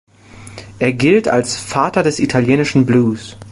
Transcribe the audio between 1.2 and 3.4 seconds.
als „Vater des italienischen Blues“.